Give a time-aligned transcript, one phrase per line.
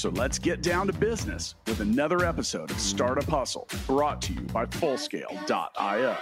[0.00, 4.40] So let's get down to business with another episode of Startup Hustle brought to you
[4.40, 6.16] by Fullscale.io.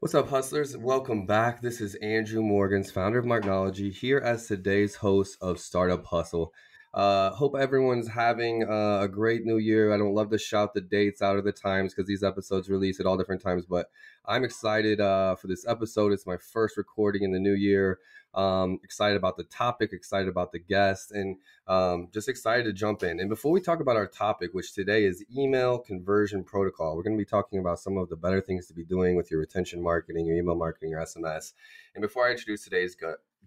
[0.00, 0.76] What's up, hustlers?
[0.76, 1.62] Welcome back.
[1.62, 6.52] This is Andrew Morgans, founder of Marknology, here as today's host of Startup Hustle.
[6.92, 9.92] Uh, hope everyone's having uh, a great new year.
[9.92, 12.98] I don't love to shout the dates out of the times because these episodes release
[12.98, 13.90] at all different times, but
[14.26, 16.12] I'm excited uh, for this episode.
[16.12, 18.00] It's my first recording in the new year.
[18.34, 21.36] Um, excited about the topic, excited about the guest, and
[21.66, 23.20] um, just excited to jump in.
[23.20, 27.16] And before we talk about our topic, which today is email conversion protocol, we're going
[27.16, 29.82] to be talking about some of the better things to be doing with your retention
[29.82, 31.52] marketing, your email marketing, your SMS.
[31.94, 32.96] And before I introduce today's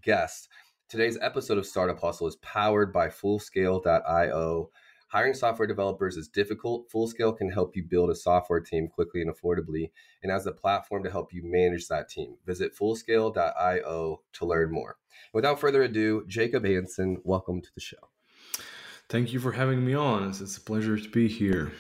[0.01, 0.49] guest,
[0.89, 4.69] Today's episode of Startup Hustle is powered by Fullscale.io.
[5.07, 6.89] Hiring software developers is difficult.
[6.91, 11.03] Fullscale can help you build a software team quickly and affordably, and has a platform
[11.03, 12.35] to help you manage that team.
[12.45, 14.97] Visit Fullscale.io to learn more.
[15.33, 18.09] Without further ado, Jacob Hansen, welcome to the show.
[19.09, 20.29] Thank you for having me on.
[20.29, 21.71] It's a pleasure to be here.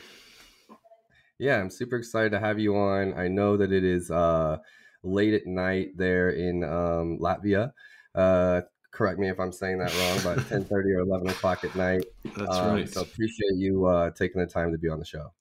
[1.37, 3.13] Yeah, I'm super excited to have you on.
[3.13, 4.57] I know that it is uh,
[5.03, 7.73] late at night there in um, Latvia.
[8.15, 8.61] Uh,
[8.93, 12.05] correct me if I'm saying that wrong, but 10:30 or 11 o'clock at night.
[12.37, 12.89] That's um, right.
[12.89, 15.33] So appreciate you uh, taking the time to be on the show.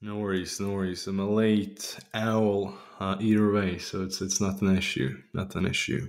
[0.00, 1.06] No worries, no worries.
[1.06, 5.66] I'm a late owl uh, either way, so it's it's not an issue, not an
[5.66, 6.08] issue.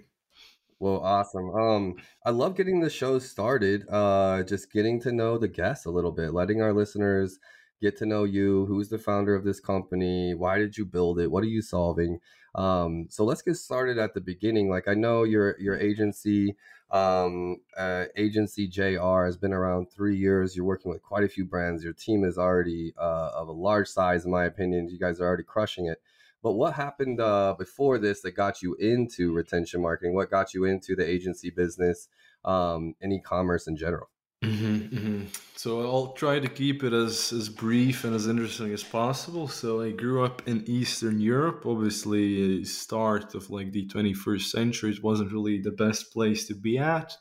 [0.79, 1.49] Well, awesome.
[1.51, 3.85] Um, I love getting the show started.
[3.89, 7.37] Uh, just getting to know the guests a little bit, letting our listeners
[7.81, 8.65] get to know you.
[8.65, 10.33] Who's the founder of this company?
[10.33, 11.29] Why did you build it?
[11.29, 12.19] What are you solving?
[12.55, 14.69] Um, so let's get started at the beginning.
[14.69, 16.55] Like I know your your agency,
[16.91, 20.55] um, uh, agency JR has been around three years.
[20.55, 21.83] You're working with quite a few brands.
[21.83, 24.89] Your team is already uh, of a large size, in my opinion.
[24.89, 26.01] You guys are already crushing it.
[26.43, 30.15] But what happened uh, before this that got you into retention marketing?
[30.15, 32.09] What got you into the agency business
[32.43, 34.09] um, and e-commerce in general?
[34.43, 35.23] Mm-hmm, mm-hmm.
[35.55, 39.47] So I'll try to keep it as, as brief and as interesting as possible.
[39.47, 41.63] So I grew up in Eastern Europe.
[41.65, 46.79] Obviously, start of like the 21st century, it wasn't really the best place to be
[46.79, 47.15] at.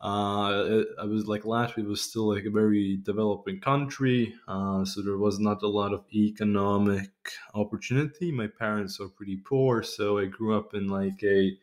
[0.00, 5.16] Uh, I was like Latvia was still like a very developing country, uh, so there
[5.16, 7.10] was not a lot of economic
[7.54, 8.30] opportunity.
[8.30, 11.56] My parents are pretty poor, so I grew up in like a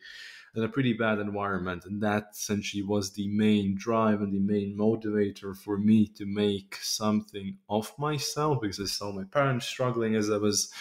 [0.55, 1.85] in a pretty bad environment.
[1.85, 6.75] And that essentially was the main drive and the main motivator for me to make
[6.81, 10.71] something of myself because I saw my parents struggling as I was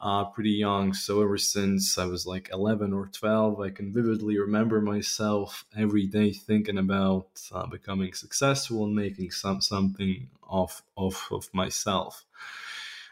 [0.00, 0.94] uh, pretty young.
[0.94, 6.06] So ever since I was like 11 or 12, I can vividly remember myself every
[6.06, 12.24] day thinking about uh, becoming successful and making some something of of of myself.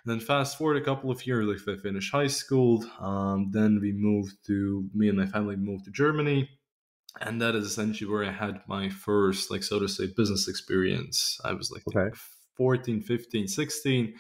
[0.08, 3.92] Then fast forward a couple of years, like I finished high school, um, then we
[3.92, 6.48] moved to me and my family moved to Germany,
[7.20, 11.38] and that is essentially where I had my first, like so to say, business experience.
[11.44, 12.14] I was like okay.
[12.56, 14.14] 14, 15, 16.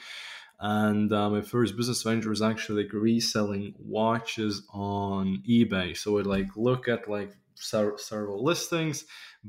[0.60, 5.96] And uh, my first business venture was actually like reselling watches on eBay.
[5.96, 9.04] So I'd like look at like several listings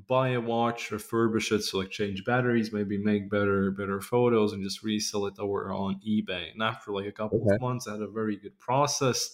[0.07, 4.63] buy a watch, refurbish it, so like change batteries, maybe make better better photos, and
[4.63, 6.51] just resell it over on eBay.
[6.51, 7.55] And after like a couple okay.
[7.55, 9.31] of months, I had a very good process.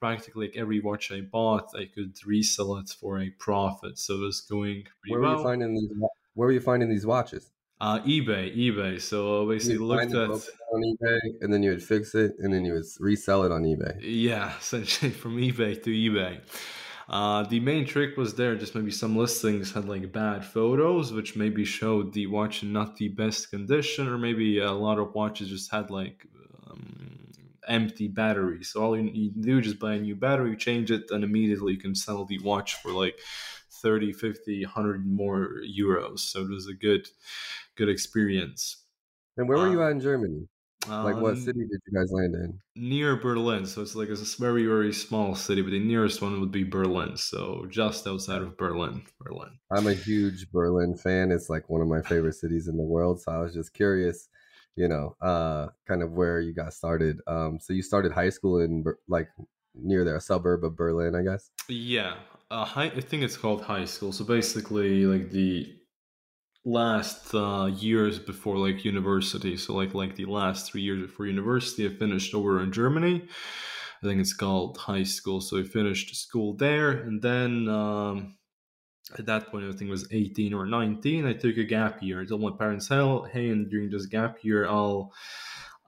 [0.00, 3.98] Practically like every watch I bought, I could resell it for a profit.
[3.98, 5.32] So it was going pretty where well.
[5.32, 5.90] Were you finding these,
[6.34, 7.50] where were you finding these watches?
[7.80, 9.00] Uh, eBay, eBay.
[9.00, 12.72] So basically looked at on eBay, and then you would fix it, and then you
[12.74, 13.98] would resell it on eBay.
[14.00, 16.40] Yeah, essentially from eBay to eBay.
[17.08, 21.36] Uh, the main trick was there, just maybe some listings had like bad photos, which
[21.36, 25.48] maybe showed the watch in not the best condition, or maybe a lot of watches
[25.48, 26.26] just had like
[26.68, 27.32] um,
[27.66, 28.68] empty batteries.
[28.70, 31.24] So all you need to do is just buy a new battery, change it, and
[31.24, 33.18] immediately you can sell the watch for like
[33.70, 36.18] 30, 50, 100 more euros.
[36.20, 37.08] So it was a good,
[37.74, 38.84] good experience.
[39.38, 40.48] And where were you at in Germany?
[40.88, 42.60] Like what um, city did you guys land in?
[42.76, 43.66] Near Berlin.
[43.66, 46.64] So it's like it's a very, very small city, but the nearest one would be
[46.64, 47.16] Berlin.
[47.16, 49.02] So just outside of Berlin.
[49.20, 49.58] Berlin.
[49.70, 51.30] I'm a huge Berlin fan.
[51.30, 53.20] It's like one of my favorite cities in the world.
[53.20, 54.28] So I was just curious,
[54.76, 57.20] you know, uh, kind of where you got started.
[57.26, 59.28] Um, so you started high school in like
[59.74, 61.50] near there, a suburb of Berlin, I guess.
[61.68, 62.14] Yeah,
[62.50, 64.12] uh, high, I think it's called high school.
[64.12, 65.77] So basically, like the
[66.68, 69.56] last uh, years before like university.
[69.56, 73.26] So like like the last three years before university, I finished over in Germany.
[74.02, 75.40] I think it's called high school.
[75.40, 78.36] So I finished school there, and then um,
[79.18, 81.26] at that point I think it was 18 or 19.
[81.26, 82.20] I took a gap year.
[82.20, 85.12] I told my parents, "Hey, and during this gap year, I'll."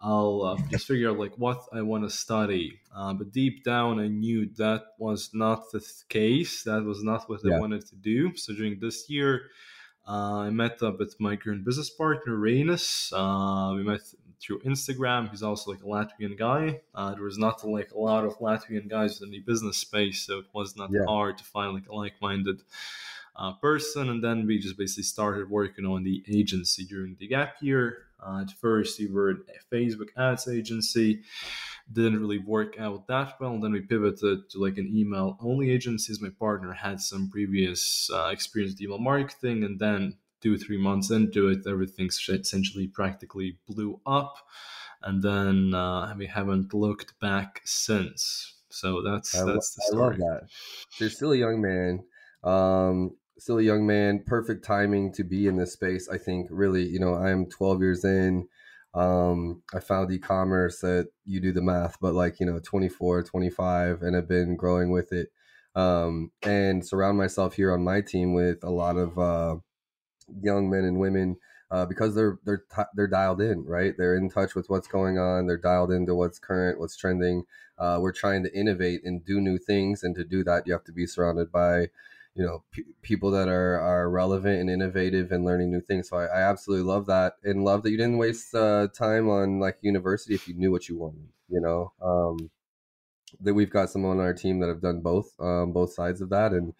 [0.03, 2.81] I'll uh, just figure out like what I want to study.
[2.97, 6.63] Uh, but deep down, I knew that was not the case.
[6.63, 7.57] That was not what yeah.
[7.57, 8.35] I wanted to do.
[8.35, 9.51] So during this year,
[10.09, 13.13] uh, I met up with my current business partner, Rainis.
[13.13, 14.01] Uh, we met
[14.41, 15.31] through Instagram.
[15.31, 16.81] He's also like a Latvian guy.
[16.95, 20.39] Uh, there was not like a lot of Latvian guys in the business space, so
[20.39, 21.05] it was not yeah.
[21.07, 22.63] hard to find like a like-minded
[23.37, 24.09] uh, person.
[24.09, 28.07] And then we just basically started working on the agency during the gap year.
[28.19, 31.23] Uh, at first, we were a Facebook ads agency.
[31.93, 33.53] Didn't really work out that well.
[33.53, 36.15] And then we pivoted to like an email only agency.
[36.21, 41.11] My partner had some previous uh, experience with email marketing, and then two three months
[41.11, 44.37] into it, everything essentially practically blew up,
[45.03, 48.55] and then uh, we haven't looked back since.
[48.71, 50.03] So that's I that's the story.
[50.03, 50.49] I love that.
[50.99, 52.05] You're still a young man.
[52.43, 56.09] Um, still a young man, perfect timing to be in this space.
[56.09, 58.49] I think really, you know, I'm 12 years in.
[58.95, 64.03] Um, I found e-commerce that you do the math, but like, you know, 24, 25,
[64.03, 65.29] and I've been growing with it.
[65.77, 69.57] Um, and surround myself here on my team with a lot of uh,
[70.43, 71.37] young men and women
[71.71, 72.65] uh, because they're they're
[72.95, 73.95] they're dialed in, right?
[73.97, 75.47] They're in touch with what's going on.
[75.47, 77.45] They're dialed into what's current, what's trending.
[77.79, 80.85] Uh, we're trying to innovate and do new things, and to do that, you have
[80.85, 81.89] to be surrounded by
[82.35, 86.09] you know p- people that are are relevant and innovative and learning new things.
[86.09, 89.59] So I, I absolutely love that and love that you didn't waste uh, time on
[89.61, 91.93] like university if you knew what you wanted you know?
[92.01, 92.51] Um
[93.41, 96.31] that we've got someone on our team that have done both um both sides of
[96.31, 96.53] that.
[96.53, 96.73] And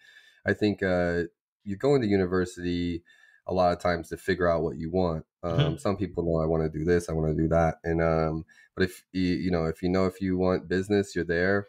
[0.45, 1.23] i think uh
[1.63, 3.03] you go into university
[3.47, 5.25] a lot of times to figure out what you want.
[5.43, 5.59] Mm-hmm.
[5.61, 7.75] um some people know i want to do this i want to do that.
[7.83, 8.45] And um
[8.75, 11.67] but if you you know if you know if you want business you're there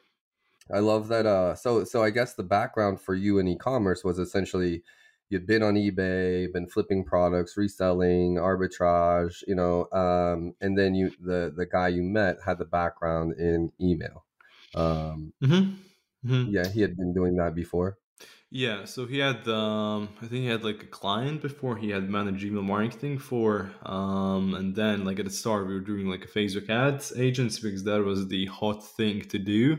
[0.70, 1.26] I love that.
[1.26, 4.82] Uh, so so I guess the background for you in e-commerce was essentially
[5.28, 11.10] you'd been on eBay, been flipping products, reselling, arbitrage, you know, um, and then you
[11.20, 14.24] the the guy you met had the background in email.
[14.74, 15.74] Um, mm-hmm.
[16.24, 16.50] Mm-hmm.
[16.50, 17.98] Yeah, he had been doing that before.
[18.54, 22.10] Yeah, so he had, um, I think he had like a client before he had
[22.10, 26.26] managed email marketing for, um, and then like at the start we were doing like
[26.26, 29.78] a Facebook ads agency because that was the hot thing to do,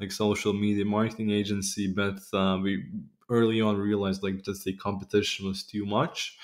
[0.00, 1.86] like social media marketing agency.
[1.86, 2.86] But uh, we
[3.28, 6.38] early on realized like just the competition was too much.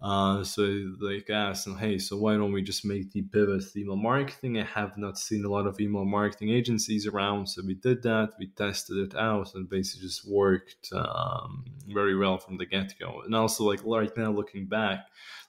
[0.00, 0.62] Uh, so
[1.00, 4.58] like asked, and hey, so why don't we just make the pivot to email marketing?
[4.58, 8.34] I have not seen a lot of email marketing agencies around, so we did that.
[8.38, 13.22] We tested it out, and basically just worked um, very well from the get go.
[13.24, 15.06] And also, like right now, looking back,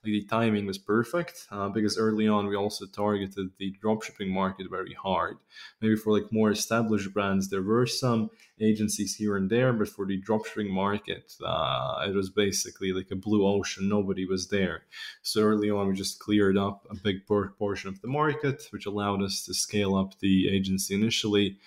[0.08, 4.94] the timing was perfect uh, because early on we also targeted the dropshipping market very
[4.94, 5.38] hard.
[5.82, 8.30] Maybe for like more established brands, there were some
[8.62, 13.18] agencies here and there, but for the dropshipping market, uh, it was basically like a
[13.18, 13.90] blue ocean.
[13.90, 14.84] Nobody was there.
[15.24, 19.22] So early on, we just cleared up a big portion of the market, which allowed
[19.22, 21.58] us to scale up the agency initially.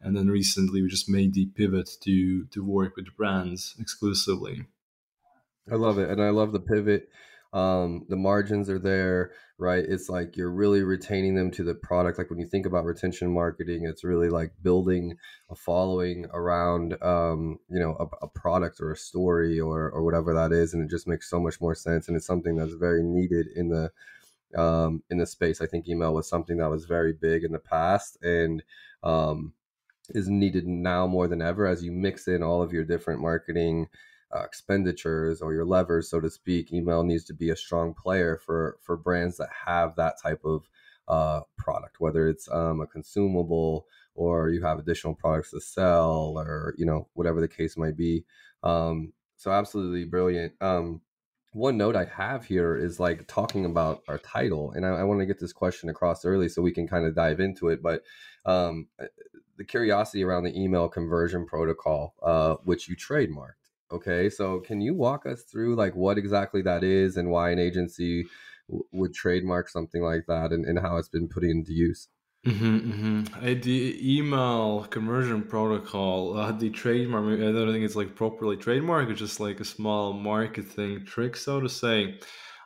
[0.00, 4.64] And then recently, we just made the pivot to to work with brands exclusively.
[5.70, 7.10] I love it, and I love the pivot
[7.52, 9.84] um, the margins are there right?
[9.86, 13.30] It's like you're really retaining them to the product like when you think about retention
[13.32, 15.16] marketing it's really like building
[15.50, 20.32] a following around um, you know a, a, product or a story or or whatever
[20.32, 23.02] that is and it just makes so much more sense and it's something that's very
[23.02, 23.90] needed in the
[24.56, 25.60] um, in the space.
[25.60, 28.62] I think email was something that was very big in the past and
[29.02, 29.52] um,
[30.10, 33.88] is needed now more than ever as you mix in all of your different marketing
[34.34, 38.38] uh, expenditures or your levers, so to speak, email needs to be a strong player
[38.44, 40.68] for for brands that have that type of
[41.08, 46.74] uh, product, whether it's um, a consumable or you have additional products to sell, or
[46.78, 48.24] you know whatever the case might be.
[48.62, 50.52] Um, so absolutely brilliant.
[50.60, 51.00] Um,
[51.52, 55.20] one note I have here is like talking about our title, and I, I want
[55.20, 57.82] to get this question across early so we can kind of dive into it.
[57.82, 58.02] But
[58.44, 59.06] um, uh,
[59.56, 63.56] the curiosity around the email conversion protocol, uh, which you trademark.
[63.92, 67.58] Okay, so can you walk us through like what exactly that is and why an
[67.58, 68.24] agency
[68.68, 72.08] w- would trademark something like that and, and how it's been put into use?
[72.46, 73.60] Mm-hmm, mm-hmm.
[73.60, 79.10] the email conversion protocol, uh, the trademark, I don't think it's like properly trademark.
[79.10, 82.18] It's just like a small marketing trick, so to say.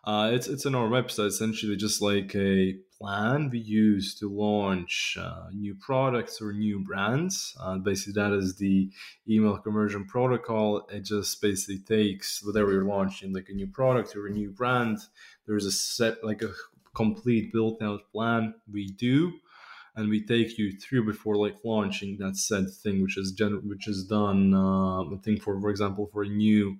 [0.04, 1.26] Uh, it's it's on our website.
[1.28, 7.56] Essentially, just like a plan we use to launch uh, new products or new brands.
[7.60, 8.90] Uh, basically, that is the
[9.28, 10.86] email conversion protocol.
[10.88, 14.98] It just basically takes whatever you're launching, like a new product or a new brand.
[15.46, 16.52] There's a set, like a
[16.94, 19.40] complete built out plan we do
[19.96, 23.86] and we take you through before like launching that said thing which is gen- which
[23.88, 26.78] is done uh, i think for for example for a new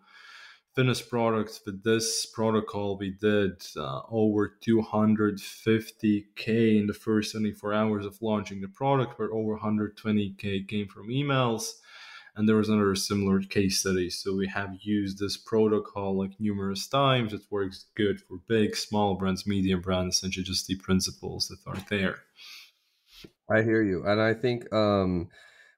[0.74, 8.04] finished product with this protocol we did uh, over 250k in the first 24 hours
[8.04, 11.70] of launching the product where over 120k came from emails.
[12.36, 14.10] And there was another similar case study.
[14.10, 17.32] So we have used this protocol like numerous times.
[17.32, 21.80] It works good for big small brands medium brands essentially just the principles that are
[21.88, 22.24] there.
[23.48, 25.28] I hear you, and I think um,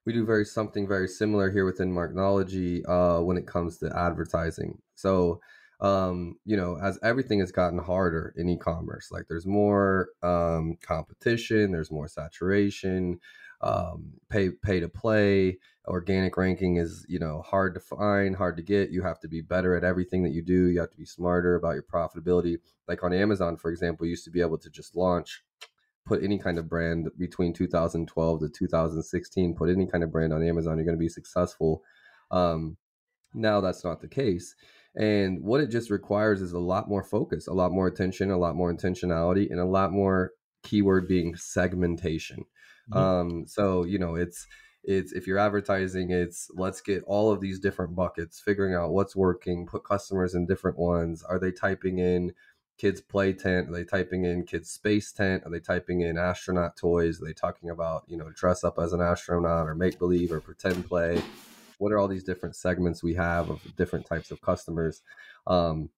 [0.05, 4.79] we do very something very similar here within Marknology uh, when it comes to advertising.
[4.97, 5.39] So,
[5.79, 11.71] um, you know, as everything has gotten harder in e-commerce, like there's more um, competition,
[11.71, 13.19] there's more saturation,
[13.61, 18.63] um, pay pay to play, organic ranking is you know hard to find, hard to
[18.63, 18.91] get.
[18.91, 20.67] You have to be better at everything that you do.
[20.67, 22.57] You have to be smarter about your profitability.
[22.87, 25.43] Like on Amazon, for example, used to be able to just launch
[26.07, 30.41] put any kind of brand between 2012 to 2016 put any kind of brand on
[30.41, 31.83] amazon you're going to be successful
[32.31, 32.77] um,
[33.33, 34.55] now that's not the case
[34.97, 38.37] and what it just requires is a lot more focus a lot more attention a
[38.37, 40.31] lot more intentionality and a lot more
[40.63, 42.43] keyword being segmentation
[42.91, 42.97] mm-hmm.
[42.97, 44.47] um, so you know it's
[44.83, 49.15] it's if you're advertising it's let's get all of these different buckets figuring out what's
[49.15, 52.33] working put customers in different ones are they typing in
[52.77, 53.69] kids play tent?
[53.69, 55.43] Are they typing in kids space tent?
[55.45, 57.21] Are they typing in astronaut toys?
[57.21, 60.39] Are they talking about, you know, dress up as an astronaut or make believe or
[60.39, 61.21] pretend play?
[61.77, 65.01] What are all these different segments we have of different types of customers?
[65.45, 65.89] Um,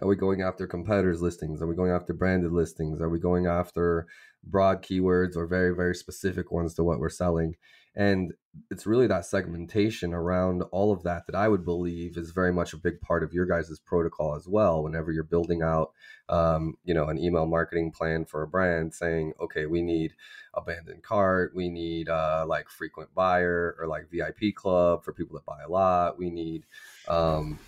[0.00, 1.60] are we going after competitors listings?
[1.60, 3.00] Are we going after branded listings?
[3.00, 4.06] Are we going after
[4.44, 7.56] broad keywords or very, very specific ones to what we're selling?
[7.96, 8.32] And
[8.70, 12.72] it's really that segmentation around all of that that I would believe is very much
[12.72, 14.82] a big part of your guys' protocol as well.
[14.82, 15.92] Whenever you're building out,
[16.28, 20.14] um, you know, an email marketing plan for a brand, saying, okay, we need
[20.54, 25.46] abandoned cart, we need uh, like frequent buyer or like VIP club for people that
[25.46, 26.66] buy a lot, we need.
[27.06, 27.58] Um,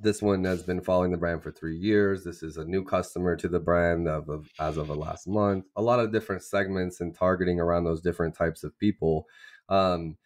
[0.00, 2.24] this one has been following the brand for three years.
[2.24, 5.66] This is a new customer to the brand of, of, as of the last month.
[5.76, 9.26] A lot of different segments and targeting around those different types of people.
[9.68, 10.16] Um,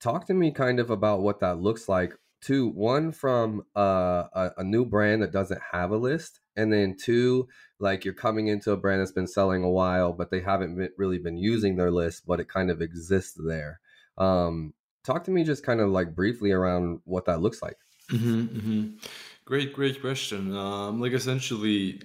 [0.00, 2.14] talk to me kind of about what that looks like.
[2.40, 6.96] Two, one from uh, a, a new brand that doesn't have a list, and then
[6.96, 7.48] two,
[7.80, 10.90] like you're coming into a brand that's been selling a while, but they haven't been,
[10.98, 13.80] really been using their list, but it kind of exists there.
[14.18, 17.76] Um, talk to me just kind of like briefly around what that looks like.
[18.10, 18.96] Mm-hmm, mm-hmm.
[19.44, 20.54] Great, great question.
[20.56, 22.00] Um, like essentially,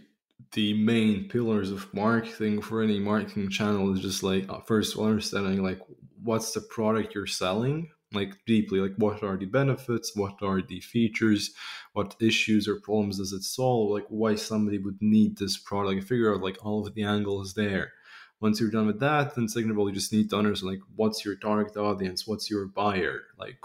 [0.53, 5.63] the main pillars of marketing for any marketing channel is just like uh, first understanding
[5.63, 5.79] like
[6.23, 10.81] what's the product you're selling like deeply like what are the benefits what are the
[10.81, 11.51] features
[11.93, 16.33] what issues or problems does it solve like why somebody would need this product figure
[16.33, 17.93] out like all of the angles there
[18.41, 20.81] once you're done with that then second of all you just need to understand like
[20.95, 22.27] what's your target audience?
[22.27, 23.21] What's your buyer?
[23.37, 23.59] Like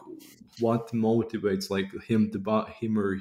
[0.60, 3.18] what motivates like him to buy him or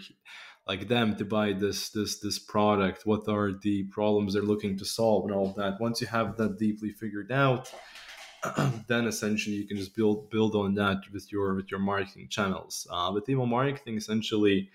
[0.67, 3.05] like them to buy this this this product?
[3.05, 5.79] What are the problems they're looking to solve and all of that?
[5.79, 7.73] Once you have that deeply figured out
[8.87, 12.87] then essentially you can just build build on that with your with your marketing channels.
[12.89, 14.69] Uh, with email marketing, essentially,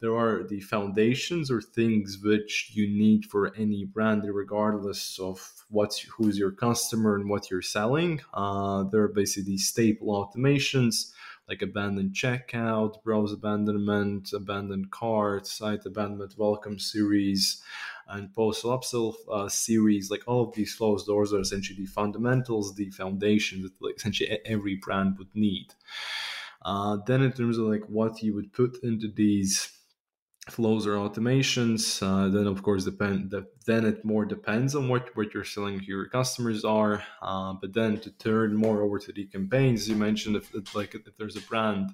[0.00, 6.00] there are the foundations or things which you need for any brand, regardless of what's
[6.00, 8.20] who's your customer and what you're selling.
[8.32, 11.12] Uh, there are basically staple automations
[11.50, 17.60] like abandoned checkout, browse abandonment, abandoned cart, site abandonment, welcome series,
[18.08, 20.10] and post upsell uh, series.
[20.10, 24.38] Like all of these flows, those are essentially the fundamentals, the foundation that like, essentially
[24.46, 25.74] every brand would need.
[26.62, 29.79] Uh, then in terms of like what you would put into these
[30.50, 33.34] flows or automations uh, then of course depend
[33.66, 37.98] then it more depends on what what you're selling your customers are uh, but then
[37.98, 41.40] to turn more over to the campaigns you mentioned if, if like if there's a
[41.42, 41.90] brand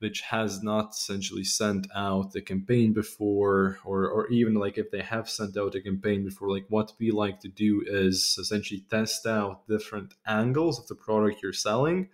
[0.00, 5.02] which has not essentially sent out the campaign before or or even like if they
[5.02, 9.26] have sent out a campaign before like what we like to do is essentially test
[9.26, 12.08] out different angles of the product you're selling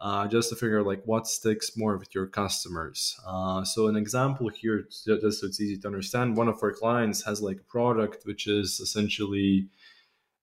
[0.00, 3.18] uh, just to figure out like what sticks more with your customers.
[3.26, 7.24] Uh, so an example here, just so it's easy to understand, one of our clients
[7.24, 9.68] has like a product which is essentially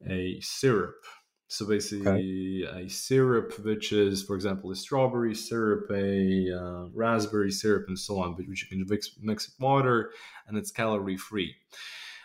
[0.08, 1.04] a syrup.
[1.50, 2.84] So basically, okay.
[2.84, 8.20] a syrup, which is, for example, a strawberry syrup, a uh, raspberry syrup, and so
[8.20, 10.12] on, which you can mix, mix with water,
[10.48, 11.56] and it's calorie free.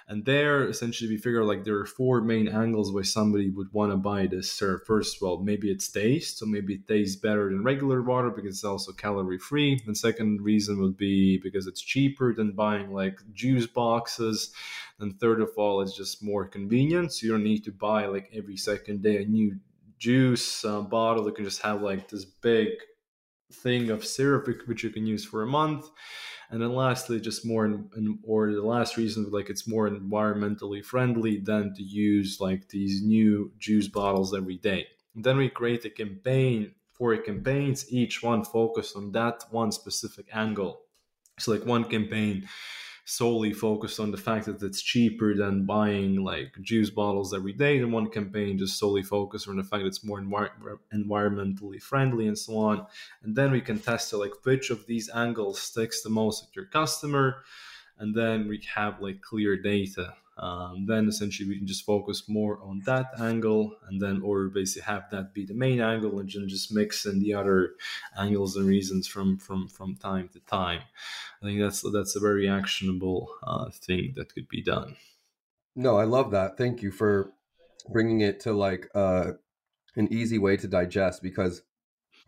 [0.08, 3.92] And there, essentially, we figure like there are four main angles why somebody would want
[3.92, 4.84] to buy this syrup.
[4.86, 8.56] First of all, maybe it's taste, so maybe it tastes better than regular water because
[8.56, 9.80] it's also calorie free.
[9.86, 14.52] And second reason would be because it's cheaper than buying like juice boxes.
[14.98, 18.30] And third of all, it's just more convenient, so you don't need to buy like
[18.34, 19.56] every second day a new
[19.98, 21.26] juice uh, bottle.
[21.26, 22.68] You can just have like this big
[23.52, 25.90] thing of syrup which you can use for a month
[26.52, 30.84] and then lastly just more in, in, or the last reason like it's more environmentally
[30.84, 35.84] friendly than to use like these new juice bottles every day and then we create
[35.84, 40.82] a campaign for campaigns each one focused on that one specific angle.
[41.38, 42.48] So like one campaign
[43.16, 47.78] solely focused on the fact that it's cheaper than buying like juice bottles every day
[47.78, 52.26] and one campaign just solely focused on the fact that it's more envir- environmentally friendly
[52.26, 52.86] and so on.
[53.22, 56.56] And then we can test it like which of these angles sticks the most with
[56.56, 57.42] your customer.
[57.98, 62.58] And then we have like clear data um, then essentially we can just focus more
[62.62, 66.48] on that angle and then or basically have that be the main angle and then
[66.48, 67.74] just mix in the other
[68.16, 70.82] angles and reasons from from from time to time.
[71.42, 74.96] I think that's that's a very actionable uh, thing that could be done.
[75.74, 76.56] No i love that.
[76.56, 77.32] Thank you for
[77.88, 79.32] bringing it to like uh,
[79.96, 81.62] an easy way to digest because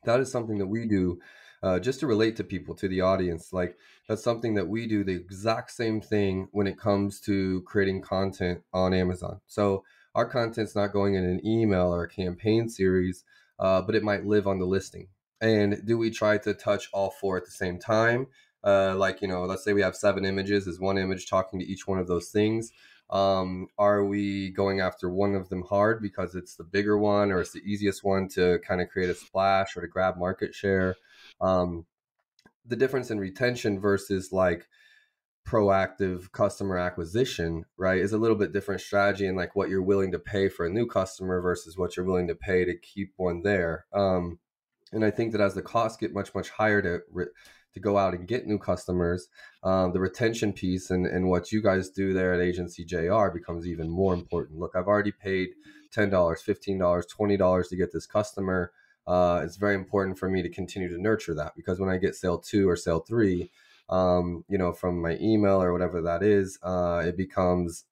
[0.05, 1.21] that is something that we do
[1.65, 3.51] uh, just to relate to people, to the audience.
[3.51, 8.03] Like that's something that we do the exact same thing when it comes to creating
[8.03, 9.41] content on Amazon.
[9.47, 9.83] So
[10.15, 13.25] our content's not going in an email or a campaign series,
[13.59, 15.09] uh, but it might live on the listing.
[15.41, 18.27] And do we try to touch all four at the same time?
[18.63, 20.67] Uh, like you know, let's say we have seven images.
[20.67, 22.73] Is one image talking to each one of those things?
[23.15, 27.41] Um, are we going after one of them hard because it's the bigger one or
[27.41, 30.97] it's the easiest one to kind of create a splash or to grab market share?
[31.41, 31.87] um,
[32.67, 34.67] the difference in retention versus like
[35.47, 40.11] proactive customer acquisition right is a little bit different strategy and like what you're willing
[40.11, 43.43] to pay for a new customer versus what you're willing to pay to keep one
[43.43, 44.39] there um,
[44.93, 47.27] and i think that as the costs get much much higher to re-
[47.75, 49.29] to go out and get new customers
[49.63, 53.67] um, the retention piece and, and what you guys do there at agency jr becomes
[53.67, 55.51] even more important look i've already paid
[55.95, 58.73] $10 $15 $20 to get this customer
[59.07, 62.15] uh, it's very important for me to continue to nurture that because when I get
[62.15, 63.51] sale two or sale three,
[63.91, 67.85] um, you know, from my email or whatever that is, uh, it becomes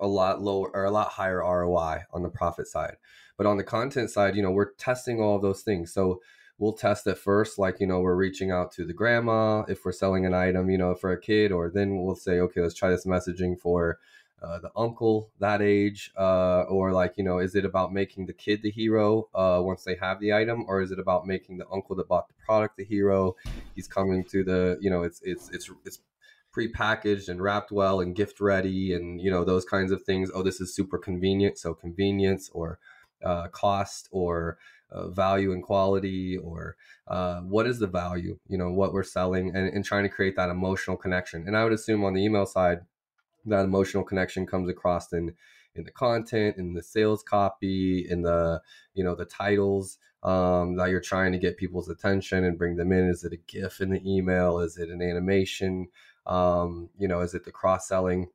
[0.00, 2.96] a lot lower or a lot higher ROI on the profit side.
[3.36, 5.92] But on the content side, you know, we're testing all of those things.
[5.92, 6.20] So
[6.58, 9.92] we'll test it first, like, you know, we're reaching out to the grandma if we're
[9.92, 12.90] selling an item, you know, for a kid, or then we'll say, okay, let's try
[12.90, 13.98] this messaging for
[14.42, 18.32] uh, the uncle that age uh, or like you know is it about making the
[18.32, 21.66] kid the hero uh, once they have the item or is it about making the
[21.72, 23.34] uncle that bought the product the hero?
[23.74, 25.98] He's coming to the you know it's it's it's it's
[26.52, 30.30] pre-packaged and wrapped well and gift ready and you know those kinds of things.
[30.32, 32.78] Oh this is super convenient so convenience or
[33.24, 34.58] uh, cost or
[34.90, 36.76] uh, value and quality or
[37.08, 40.36] uh, what is the value you know what we're selling and, and trying to create
[40.36, 41.44] that emotional connection.
[41.46, 42.80] And i would assume on the email side
[43.46, 45.34] that emotional connection comes across in
[45.74, 48.60] in the content in the sales copy in the
[48.94, 52.90] you know the titles um, that you're trying to get people's attention and bring them
[52.90, 53.08] in.
[53.08, 54.58] Is it a gif in the email?
[54.58, 55.88] Is it an animation?
[56.26, 58.28] Um, you know is it the cross selling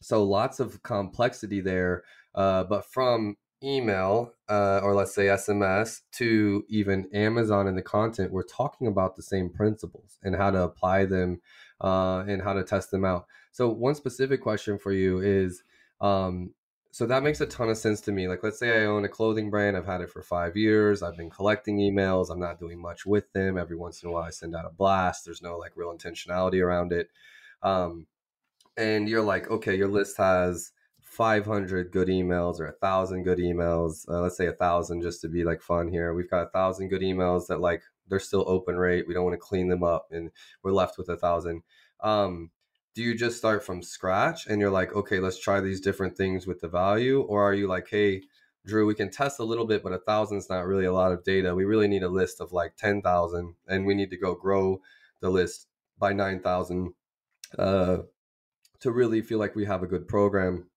[0.00, 6.64] so lots of complexity there uh, but from email uh, or let's say sms to
[6.68, 11.04] even amazon and the content we're talking about the same principles and how to apply
[11.04, 11.40] them
[11.80, 15.62] uh, and how to test them out so one specific question for you is,
[16.00, 16.54] um,
[16.90, 18.26] so that makes a ton of sense to me.
[18.26, 19.76] Like, let's say I own a clothing brand.
[19.76, 21.04] I've had it for five years.
[21.04, 22.30] I've been collecting emails.
[22.30, 23.56] I'm not doing much with them.
[23.56, 25.24] Every once in a while, I send out a blast.
[25.24, 27.10] There's no like real intentionality around it.
[27.62, 28.08] Um,
[28.76, 30.72] and you're like, okay, your list has
[31.14, 34.08] 500 good emails or a thousand good emails.
[34.08, 36.12] Uh, let's say a thousand just to be like fun here.
[36.12, 39.06] We've got a thousand good emails that like they're still open rate.
[39.06, 40.30] We don't want to clean them up, and
[40.62, 41.62] we're left with a thousand.
[42.00, 42.50] Um,
[42.94, 46.46] do you just start from scratch and you're like, okay, let's try these different things
[46.46, 47.22] with the value?
[47.22, 48.22] Or are you like, hey,
[48.66, 51.12] Drew, we can test a little bit, but a thousand is not really a lot
[51.12, 51.54] of data.
[51.54, 54.80] We really need a list of like 10,000 and we need to go grow
[55.20, 55.66] the list
[55.98, 56.94] by 9,000
[57.58, 57.98] uh,
[58.80, 60.68] to really feel like we have a good program.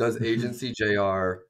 [0.00, 0.24] Does mm-hmm.
[0.24, 1.44] Agency JR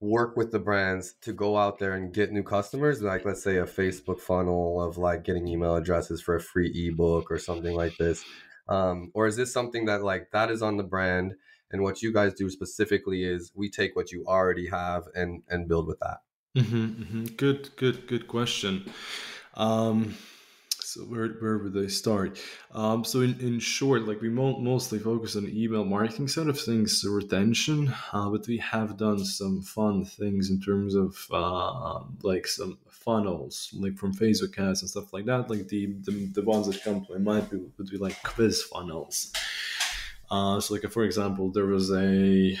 [0.00, 3.56] work with the brands to go out there and get new customers like let's say
[3.56, 7.96] a facebook funnel of like getting email addresses for a free ebook or something like
[7.96, 8.24] this
[8.68, 11.34] um, or is this something that like that is on the brand
[11.70, 15.68] And what you guys do specifically is we take what you already have and and
[15.68, 16.18] build with that.
[16.56, 17.24] Mm-hmm, mm-hmm.
[17.36, 18.90] Good, good, good question.
[19.54, 20.16] Um,
[20.88, 22.40] so where, where would they start?
[22.72, 26.58] Um, so in, in short, like we mo- mostly focus on email marketing side of
[26.58, 32.00] things, so retention, uh, but we have done some fun things in terms of uh,
[32.22, 35.50] like some funnels, like from Facebook ads and stuff like that.
[35.50, 39.30] Like the the, the ones that come to my mind would be like quiz funnels.
[40.30, 42.58] Uh, so like for example, there was a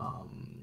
[0.00, 0.57] um,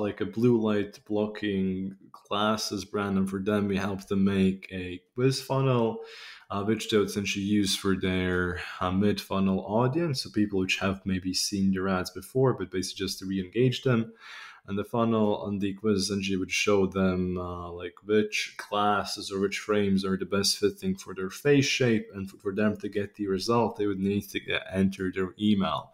[0.00, 1.96] like a blue light blocking
[2.28, 3.68] glasses brand, and for them.
[3.68, 6.00] We helped them make a quiz funnel,
[6.50, 11.04] uh, which they essentially use for their uh, mid funnel audience, so people which have
[11.04, 14.12] maybe seen their ads before, but basically just to re-engage them.
[14.66, 19.40] And the funnel on the quiz essentially would show them uh, like which glasses or
[19.40, 23.14] which frames are the best fitting for their face shape, and for them to get
[23.14, 25.92] the result, they would need to get, enter their email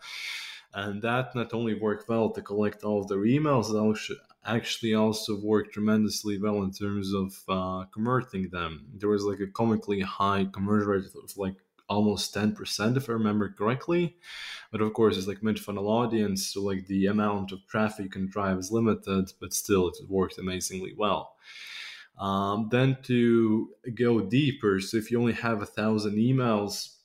[0.77, 5.41] and that not only worked well to collect all of their emails, it actually also
[5.41, 8.85] worked tremendously well in terms of uh, converting them.
[8.95, 11.55] There was like a comically high conversion rate of like
[11.89, 14.17] almost 10% if I remember correctly.
[14.71, 18.11] But of course, it's like mid funnel audience, so like the amount of traffic you
[18.11, 21.37] can drive is limited, but still it worked amazingly well.
[22.19, 26.96] Um, then to go deeper, so if you only have a thousand emails,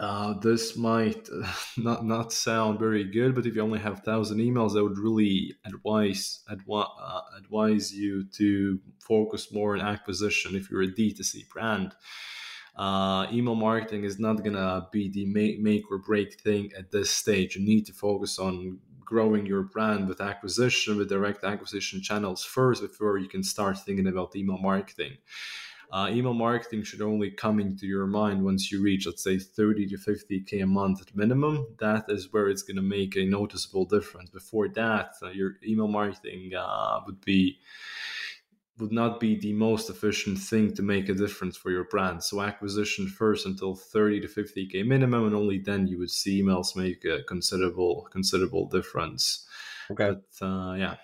[0.00, 1.28] uh, this might
[1.76, 5.54] not not sound very good, but if you only have thousand emails, I would really
[5.64, 10.56] advise advi- uh, advise you to focus more on acquisition.
[10.56, 11.94] If you're a D2C brand,
[12.76, 17.10] uh, email marketing is not gonna be the make, make or break thing at this
[17.10, 17.56] stage.
[17.56, 22.82] You need to focus on growing your brand with acquisition, with direct acquisition channels first
[22.82, 25.18] before you can start thinking about email marketing
[25.94, 29.86] uh, email marketing should only come into your mind once you reach, let's say, 30
[29.86, 31.68] to 50K a month at minimum.
[31.78, 34.28] That is where it's going to make a noticeable difference.
[34.28, 37.58] Before that, uh, your email marketing uh, would be
[38.80, 42.24] would not be the most efficient thing to make a difference for your brand.
[42.24, 46.74] So acquisition first until 30 to 50k minimum, and only then you would see emails
[46.74, 49.46] make a considerable considerable difference.
[49.92, 50.16] Okay.
[50.40, 50.96] But, uh, yeah.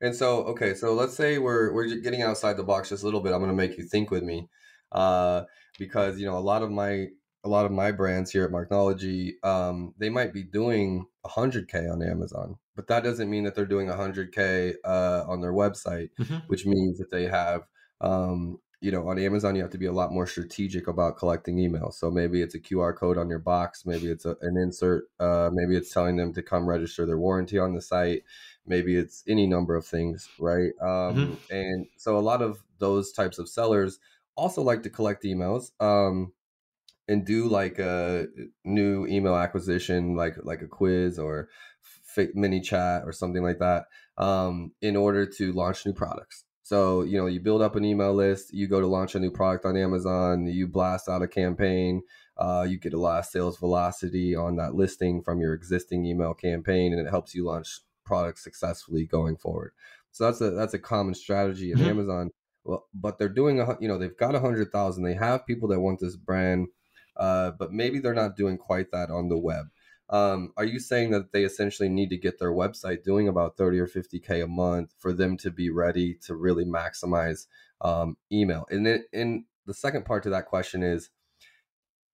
[0.00, 3.20] And so, okay, so let's say we're we're getting outside the box just a little
[3.20, 3.32] bit.
[3.32, 4.48] I'm going to make you think with me,
[4.92, 5.42] uh,
[5.78, 7.08] because you know a lot of my
[7.44, 12.02] a lot of my brands here at Marknology, um, they might be doing 100k on
[12.02, 16.38] Amazon, but that doesn't mean that they're doing 100k uh, on their website, mm-hmm.
[16.48, 17.62] which means that they have
[18.00, 21.56] um, you know, on Amazon, you have to be a lot more strategic about collecting
[21.56, 21.94] emails.
[21.94, 25.50] So maybe it's a QR code on your box, maybe it's a, an insert, uh,
[25.52, 28.22] maybe it's telling them to come register their warranty on the site,
[28.66, 30.72] maybe it's any number of things, right?
[30.80, 31.34] Um, mm-hmm.
[31.50, 33.98] And so a lot of those types of sellers
[34.36, 36.32] also like to collect emails um,
[37.08, 38.26] and do like a
[38.64, 41.48] new email acquisition, like like a quiz or
[42.16, 43.86] ManyChat or something like that,
[44.16, 46.44] um, in order to launch new products.
[46.68, 49.30] So, you know, you build up an email list, you go to launch a new
[49.30, 52.02] product on Amazon, you blast out a campaign,
[52.36, 56.34] uh, you get a lot of sales velocity on that listing from your existing email
[56.34, 59.72] campaign, and it helps you launch products successfully going forward.
[60.10, 61.88] So that's a that's a common strategy in mm-hmm.
[61.88, 62.30] Amazon.
[62.64, 65.04] Well, but they're doing a you know they've got a hundred thousand.
[65.04, 66.66] They have people that want this brand,
[67.16, 69.68] uh, but maybe they're not doing quite that on the web.
[70.10, 73.78] Um, are you saying that they essentially need to get their website doing about 30
[73.78, 77.46] or 50K a month for them to be ready to really maximize
[77.80, 78.66] um, email?
[78.70, 81.10] And then in the second part to that question is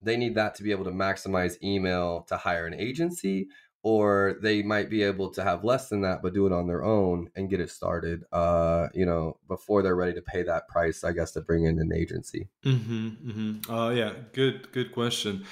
[0.03, 3.49] they need that to be able to maximize email to hire an agency
[3.85, 6.83] or they might be able to have less than that but do it on their
[6.83, 11.05] own and get it started uh you know before they're ready to pay that price
[11.05, 13.73] i guess to bring in an agency mm-hmm, mm-hmm.
[13.73, 15.45] uh yeah good good question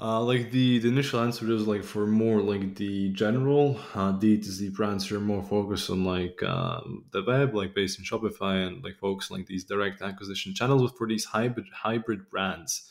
[0.00, 4.72] uh, like the, the initial answer is like for more like the general uh, D2C
[4.72, 6.80] brands, you're more focused on like uh,
[7.10, 10.92] the web, like based in Shopify, and like focus like these direct acquisition channels.
[10.96, 12.88] For these hybrid hybrid brands,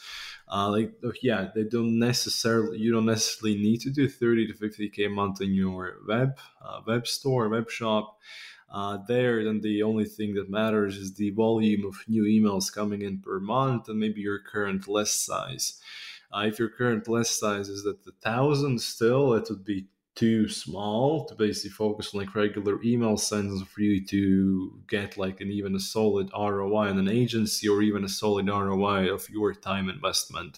[0.52, 0.92] uh, like
[1.22, 5.10] yeah, they don't necessarily you don't necessarily need to do thirty to fifty k a
[5.10, 8.18] month in your web uh, web store web shop.
[8.70, 13.02] Uh, there, then the only thing that matters is the volume of new emails coming
[13.02, 15.80] in per month and maybe your current list size.
[16.32, 19.88] Uh, if your current list size is at the thousand still, it would be
[20.18, 25.40] too small to basically focus on like regular email sends for you to get like
[25.42, 29.54] an even a solid ROI on an agency or even a solid ROI of your
[29.54, 30.58] time investment.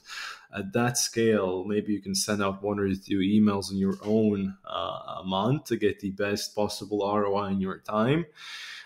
[0.55, 4.55] At that scale, maybe you can send out one or two emails in your own
[4.63, 8.25] uh, month to get the best possible ROI in your time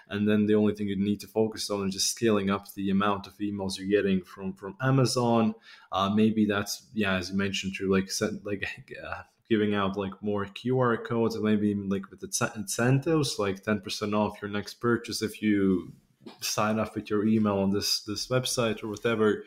[0.10, 2.90] and then the only thing you need to focus on is just scaling up the
[2.90, 5.56] amount of emails you're getting from from Amazon.
[5.92, 8.10] Uh, maybe that's yeah, as you mentioned, to like
[8.44, 8.68] like
[9.06, 13.64] uh, giving out like more QR codes and maybe even like with the incentives, like
[13.64, 15.94] 10% off your next purchase if you
[16.40, 19.44] sign up with your email on this this website or whatever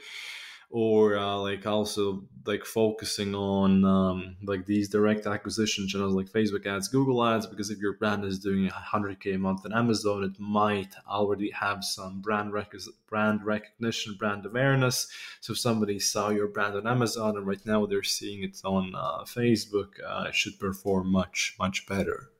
[0.70, 6.66] or uh, like also like focusing on um, like these direct acquisition channels like Facebook
[6.66, 10.38] ads, Google ads, because if your brand is doing 100k a month on Amazon, it
[10.38, 12.74] might already have some brand rec-
[13.09, 15.09] brand recognition, brand awareness.
[15.40, 18.94] So if somebody saw your brand on Amazon and right now they're seeing it on
[18.94, 22.31] uh, Facebook, uh, it should perform much much better.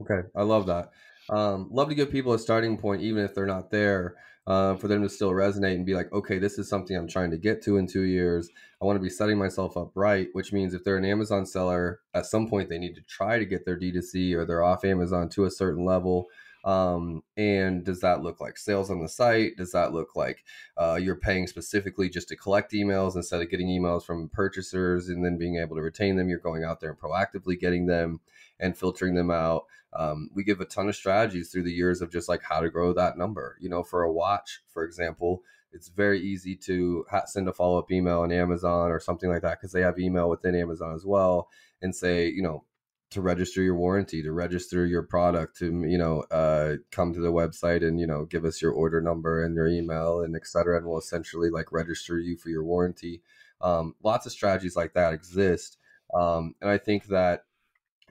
[0.00, 0.90] Okay, I love that.
[1.30, 4.16] Um, love to give people a starting point, even if they're not there
[4.48, 7.30] uh, for them to still resonate and be like, okay, this is something I'm trying
[7.32, 8.48] to get to in two years.
[8.80, 12.00] I want to be setting myself up right, which means if they're an Amazon seller,
[12.14, 15.28] at some point they need to try to get their D2C or they're off Amazon
[15.30, 16.28] to a certain level.
[16.64, 19.58] Um, and does that look like sales on the site?
[19.58, 20.44] Does that look like
[20.78, 25.22] uh, you're paying specifically just to collect emails instead of getting emails from purchasers and
[25.22, 26.30] then being able to retain them?
[26.30, 28.20] You're going out there and proactively getting them
[28.60, 29.64] and filtering them out.
[29.92, 32.70] Um, we give a ton of strategies through the years of just like how to
[32.70, 33.56] grow that number.
[33.60, 35.42] You know, for a watch, for example,
[35.72, 39.58] it's very easy to send a follow up email on Amazon or something like that
[39.58, 41.48] because they have email within Amazon as well
[41.82, 42.64] and say, you know,
[43.10, 47.32] to register your warranty, to register your product, to you know, uh, come to the
[47.32, 50.76] website and you know, give us your order number and your email and etc.
[50.76, 53.22] And we'll essentially like register you for your warranty.
[53.60, 55.78] Um, lots of strategies like that exist,
[56.14, 57.44] um, and I think that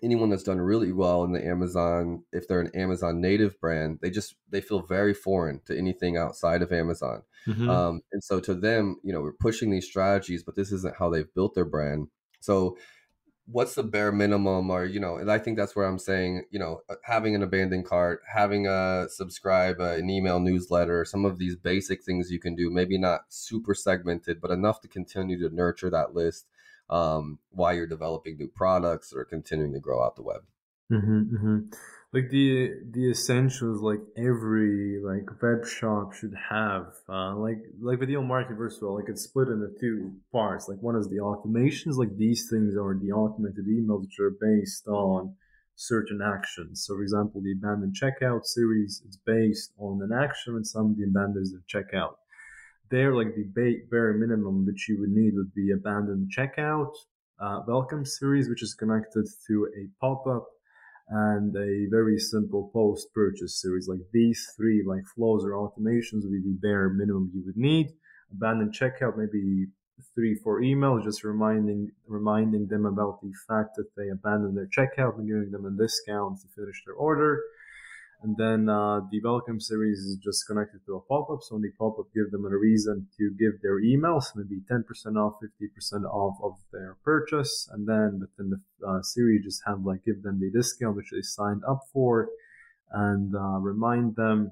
[0.03, 4.09] anyone that's done really well in the Amazon, if they're an Amazon native brand, they
[4.09, 7.23] just they feel very foreign to anything outside of Amazon.
[7.47, 7.69] Mm-hmm.
[7.69, 11.09] Um, and so to them, you know, we're pushing these strategies, but this isn't how
[11.09, 12.07] they've built their brand.
[12.39, 12.77] So
[13.49, 16.59] what's the bare minimum or you know and i think that's where i'm saying you
[16.59, 21.37] know uh, having an abandoned cart having a subscribe uh, an email newsletter some of
[21.37, 25.55] these basic things you can do maybe not super segmented but enough to continue to
[25.55, 26.45] nurture that list
[26.89, 30.41] um, while you're developing new products or continuing to grow out the web.
[30.91, 31.59] Mm-hmm, mm-hmm.
[32.13, 38.21] Like the the essentials, like every like web shop should have, uh, like like video
[38.21, 40.69] marketing of all, like it's split into two parts.
[40.69, 44.87] Like one is the automations, like these things are the automated emails which are based
[44.87, 45.35] on
[45.75, 46.85] certain actions.
[46.85, 50.97] So, for example, the abandoned checkout series is based on an action, and some of
[50.97, 52.15] the abandoned checkout
[52.89, 53.43] there, like the
[53.89, 56.91] bare minimum which you would need would be abandoned checkout,
[57.39, 60.47] uh, welcome series, which is connected to a pop-up
[61.09, 63.87] and a very simple post-purchase series.
[63.87, 67.87] Like these three, like flows or automations would be the bare minimum you would need.
[68.31, 69.67] Abandoned checkout, maybe
[70.13, 75.17] three, four emails, just reminding reminding them about the fact that they abandoned their checkout
[75.17, 77.41] and giving them a discount to finish their order.
[78.23, 81.39] And then uh, the welcome series is just connected to a pop-up.
[81.43, 84.83] So on the pop-up, give them a reason to give their emails, maybe 10%
[85.17, 87.69] off, 50% off of their purchase.
[87.71, 91.21] And then within the uh, series, just have like give them the discount which they
[91.21, 92.29] signed up for
[92.91, 94.51] and uh, remind them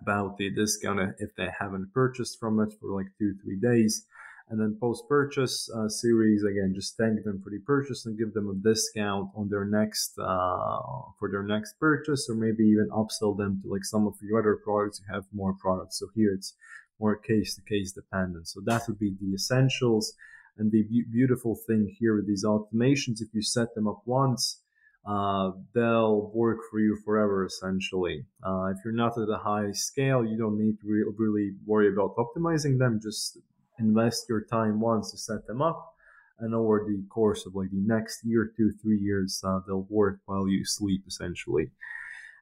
[0.00, 4.06] about the discount if they haven't purchased from it for like two, three days.
[4.48, 8.32] And then post purchase uh, series, again, just thank them for the purchase and give
[8.32, 10.78] them a discount on their next, uh,
[11.18, 14.56] for their next purchase, or maybe even upsell them to like some of your other
[14.62, 15.00] products.
[15.00, 15.98] You have more products.
[15.98, 16.54] So here it's
[17.00, 18.46] more case to case dependent.
[18.46, 20.14] So that would be the essentials.
[20.58, 24.62] And the be- beautiful thing here with these automations, if you set them up once,
[25.06, 28.24] uh, they'll work for you forever essentially.
[28.44, 31.88] Uh, if you're not at a high scale, you don't need to re- really worry
[31.92, 33.00] about optimizing them.
[33.02, 33.38] Just
[33.78, 35.94] invest your time once to set them up
[36.38, 40.20] and over the course of like the next year two three years uh, they'll work
[40.26, 41.70] while you sleep essentially.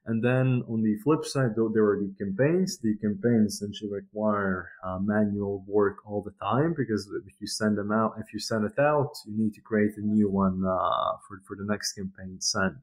[0.06, 2.78] And then on the flip side though there are the campaigns.
[2.78, 7.92] The campaigns essentially require uh, manual work all the time because if you send them
[7.92, 11.40] out if you send it out you need to create a new one uh, for,
[11.46, 12.74] for the next campaign sent.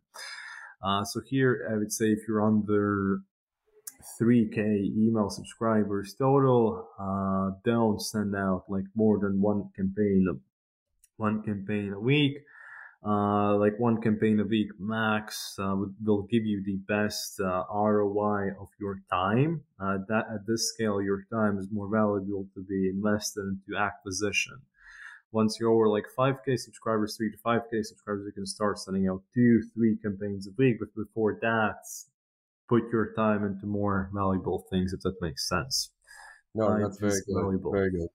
[0.84, 3.22] Uh, so here i would say if you're under
[4.20, 10.28] 3k email subscribers total uh, don't send out like more than one campaign
[11.18, 12.38] one campaign a week
[13.04, 18.50] uh, like one campaign a week max uh, will give you the best uh, ROI
[18.60, 19.64] of your time.
[19.80, 24.60] Uh, that at this scale, your time is more valuable to be invested into acquisition.
[25.32, 29.24] Once you're over like 5k subscribers, 3 to 5k subscribers, you can start sending out
[29.34, 30.78] two, three campaigns a week.
[30.80, 31.88] But before that,
[32.72, 35.90] put your time into more valuable things if that makes sense.
[36.56, 37.42] No, time that's very good.
[37.42, 37.72] Valuable.
[37.72, 38.08] Very good.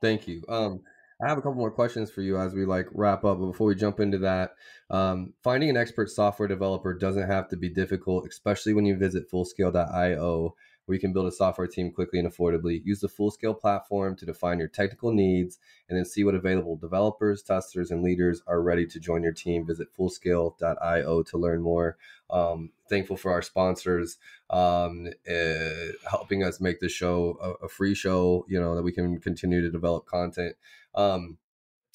[0.00, 0.44] Thank you.
[0.48, 0.82] Um,
[1.20, 3.40] I have a couple more questions for you as we like wrap up.
[3.40, 4.52] But before we jump into that,
[4.88, 9.28] um, finding an expert software developer doesn't have to be difficult, especially when you visit
[9.32, 10.54] Fullscale.io.
[10.88, 12.80] where you can build a software team quickly and affordably.
[12.82, 16.76] Use the full scale platform to define your technical needs and then see what available
[16.76, 19.66] developers, testers, and leaders are ready to join your team.
[19.66, 21.98] Visit fullscale.io to learn more.
[22.30, 24.16] Um, thankful for our sponsors
[24.48, 28.92] um, uh, helping us make this show a, a, free show, you know, that we
[28.92, 30.56] can continue to develop content.
[30.94, 31.36] Um,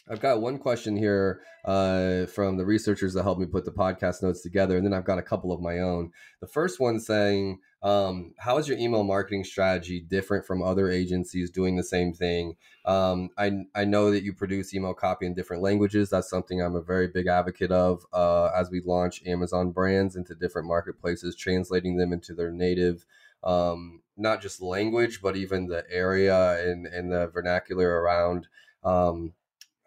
[0.10, 4.21] I've got one question here uh, from the researchers that helped me put the podcast
[4.21, 6.12] notes together, and then I've got a couple of my own.
[6.41, 11.51] The first one saying, um, "How is your email marketing strategy different from other agencies
[11.51, 15.61] doing the same thing?" Um, I I know that you produce email copy in different
[15.61, 16.09] languages.
[16.09, 20.33] That's something I'm a very big advocate of uh, as we launch Amazon brands into
[20.35, 23.05] different marketplaces, translating them into their native.
[23.43, 28.47] Um, not just language, but even the area and, and the vernacular around
[28.83, 29.33] um,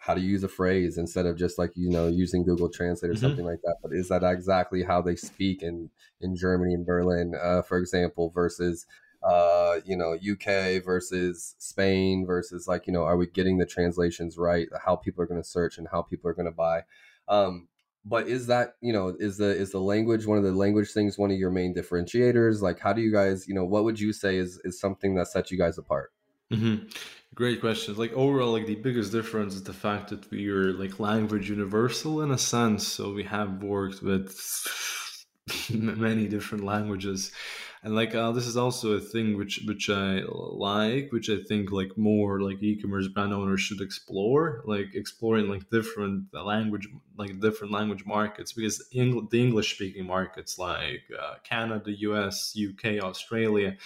[0.07, 3.15] how to use a phrase instead of just like you know using Google Translate or
[3.15, 3.27] mm-hmm.
[3.27, 3.77] something like that.
[3.83, 5.91] But is that exactly how they speak in
[6.21, 8.87] in Germany and Berlin, uh, for example, versus
[9.25, 14.39] uh, you know UK versus Spain versus like you know are we getting the translations
[14.39, 14.69] right?
[14.85, 16.83] How people are going to search and how people are going to buy.
[17.29, 17.67] Um,
[18.05, 21.19] but is that you know is the is the language one of the language things
[21.19, 22.63] one of your main differentiators?
[22.63, 25.27] Like how do you guys you know what would you say is is something that
[25.27, 26.13] sets you guys apart?
[26.53, 26.87] Mm-hmm.
[27.35, 27.99] Great questions.
[27.99, 32.23] Like overall, like the biggest difference is the fact that we are like language universal
[32.23, 32.87] in a sense.
[32.87, 34.31] So we have worked with
[35.71, 37.33] many different languages,
[37.83, 41.73] and like uh, this is also a thing which which I like, which I think
[41.73, 47.73] like more like e-commerce brand owners should explore, like exploring like different language, like different
[47.73, 53.77] language markets, because Eng- the English speaking markets like uh, Canada, U.S., UK, Australia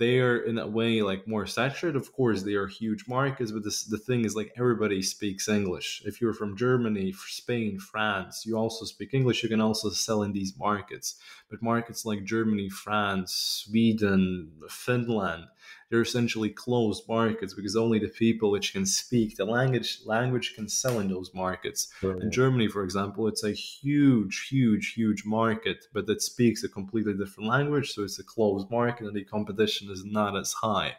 [0.00, 1.94] they're in a way like more saturated.
[1.94, 6.02] Of course, they are huge markets, but this, the thing is like everybody speaks English.
[6.06, 9.42] If you're from Germany, Spain, France, you also speak English.
[9.42, 11.16] You can also sell in these markets.
[11.50, 13.32] But markets like Germany, France,
[13.64, 15.44] Sweden, Finland,
[15.90, 20.68] they're essentially closed markets because only the people which can speak the language language can
[20.68, 21.88] sell in those markets.
[22.22, 27.14] In Germany, for example, it's a huge, huge, huge market, but it speaks a completely
[27.14, 30.94] different language, so it's a closed market, and the competition is not as high,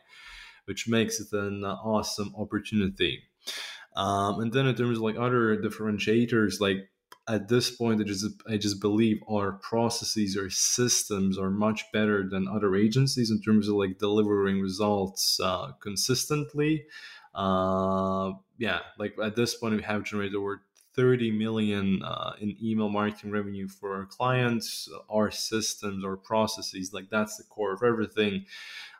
[0.65, 3.23] which makes it an awesome opportunity.
[3.95, 6.89] Um, and then in terms of like other differentiators, like
[7.27, 12.27] at this point, I just I just believe our processes, our systems are much better
[12.27, 16.85] than other agencies in terms of like delivering results uh, consistently.
[17.33, 20.63] Uh, yeah, like at this point, we have generated over
[20.95, 26.91] 30 million uh, in email marketing revenue for our clients, our systems, our processes.
[26.91, 28.45] Like that's the core of everything.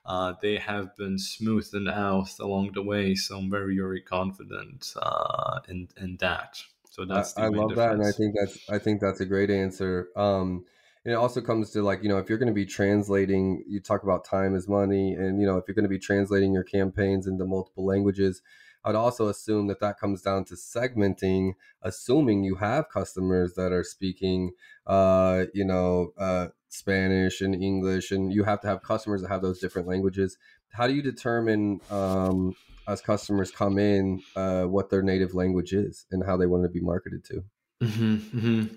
[0.06, 5.60] Uh, they have been smoothed out along the way, so I'm very, very confident uh,
[5.68, 6.62] in in that.
[6.92, 7.78] So that's I, I love difference.
[7.78, 10.10] that, and I think that's I think that's a great answer.
[10.16, 10.66] Um,
[11.06, 13.80] and it also comes to like you know if you're going to be translating, you
[13.80, 16.66] talk about time is money, and you know if you're going to be translating your
[16.66, 18.42] campaigns into multiple languages,
[18.84, 23.86] I'd also assume that that comes down to segmenting, assuming you have customers that are
[23.86, 24.52] speaking,
[24.86, 29.42] uh, you know, uh, Spanish and English, and you have to have customers that have
[29.42, 30.38] those different languages.
[30.74, 32.56] How do you determine um,
[32.88, 36.70] as customers come in uh, what their native language is and how they want to
[36.70, 37.44] be marketed to.
[37.82, 38.76] Mm-hmm, mm-hmm.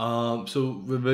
[0.00, 1.04] Um, so with,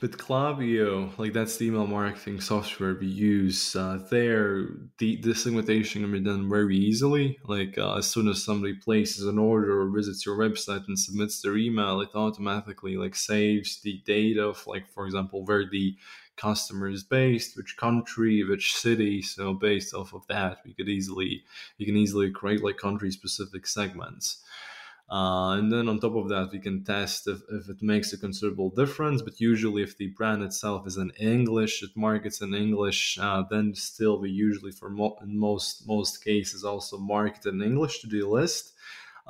[0.00, 3.76] with Klaviyo, like that's the email marketing software we use.
[3.76, 4.66] Uh, there,
[4.96, 7.38] the this segmentation can be done very easily.
[7.44, 11.42] Like uh, as soon as somebody places an order or visits your website and submits
[11.42, 15.96] their email, it automatically like saves the data of like, for example, where the
[16.36, 19.22] customer is based, which country, which city.
[19.22, 21.44] So based off of that, we could easily
[21.78, 24.42] you can easily create like country specific segments.
[25.10, 28.18] Uh, and then on top of that, we can test if, if it makes a
[28.18, 29.20] considerable difference.
[29.22, 33.74] But usually, if the brand itself is in English, it markets in English, uh, then
[33.74, 38.22] still we usually, for mo- in most most cases, also market in English to the
[38.22, 38.74] list.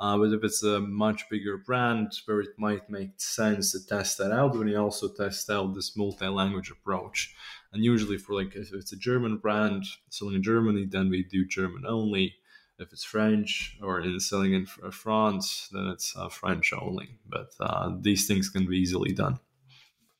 [0.01, 4.17] Uh, but if it's a much bigger brand where it might make sense to test
[4.17, 7.35] that out, we also test out this multi-language approach.
[7.71, 11.45] And usually, for like if it's a German brand selling in Germany, then we do
[11.45, 12.33] German only.
[12.79, 17.19] If it's French or in selling in France, then it's uh, French only.
[17.29, 19.39] But uh, these things can be easily done.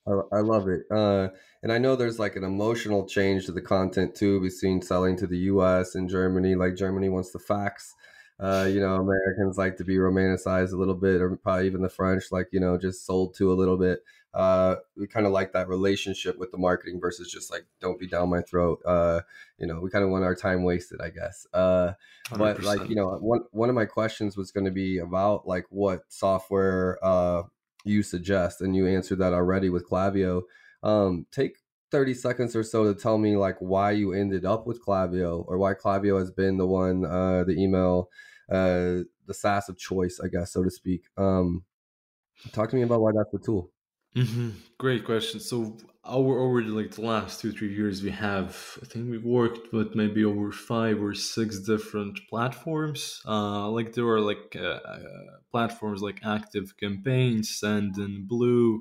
[0.06, 0.82] I, I love it.
[0.92, 1.30] Uh,
[1.64, 5.26] and I know there's like an emotional change to the content too between selling to
[5.26, 6.54] the US and Germany.
[6.54, 7.96] Like Germany wants the facts
[8.42, 11.88] uh, you know, Americans like to be romanticized a little bit, or probably even the
[11.88, 14.00] French, like you know, just sold to a little bit.
[14.34, 18.08] Uh, we kind of like that relationship with the marketing versus just like don't be
[18.08, 18.80] down my throat.
[18.84, 19.20] Uh,
[19.58, 21.46] you know, we kind of want our time wasted, I guess.
[21.54, 21.92] Uh,
[22.36, 25.66] but like you know, one one of my questions was going to be about like
[25.70, 27.44] what software uh,
[27.84, 30.42] you suggest, and you answered that already with Klaviyo.
[30.82, 31.58] Um, take
[31.92, 35.58] 30 seconds or so to tell me like why you ended up with Klaviyo or
[35.58, 38.08] why Klaviyo has been the one, uh, the email,
[38.50, 41.04] uh, the SaaS of choice, I guess, so to speak.
[41.16, 41.64] Um,
[42.52, 43.70] talk to me about why that's the tool.
[44.16, 44.50] Mm-hmm.
[44.78, 45.40] Great question.
[45.40, 49.72] So our over like the last two three years, we have I think we've worked
[49.72, 53.22] with maybe over five or six different platforms.
[53.26, 54.98] Uh, like there are like uh, uh
[55.50, 58.78] platforms like Active Campaigns, Sendinblue,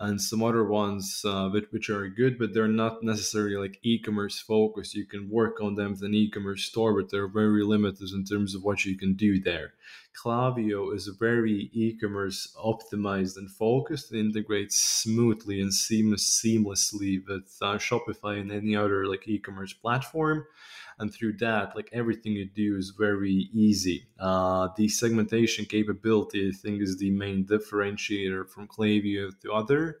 [0.00, 4.38] and some other ones uh, which, which are good, but they're not necessarily like e-commerce
[4.38, 4.94] focused.
[4.94, 8.54] You can work on them with an e-commerce store, but they're very limited in terms
[8.54, 9.74] of what you can do there.
[10.16, 14.12] Klaviyo is very e-commerce optimized and focused.
[14.12, 20.46] It integrates smoothly and seamless, seamlessly with uh, Shopify and any other like e-commerce platform
[20.98, 26.52] and through that like everything you do is very easy uh, the segmentation capability i
[26.52, 30.00] think is the main differentiator from Klaviyo to other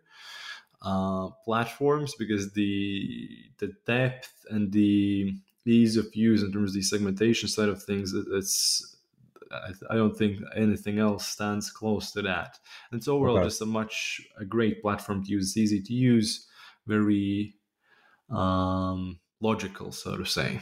[0.82, 3.28] uh, platforms because the
[3.58, 5.34] the depth and the
[5.66, 8.94] ease of use in terms of the segmentation side of things it's
[9.90, 12.58] I, don't think anything else stands close to that.
[12.92, 13.46] And so overall okay.
[13.46, 15.48] just a much a great platform to use.
[15.48, 16.46] It's easy to use,
[16.86, 17.54] very
[18.30, 20.60] um, logical, so to say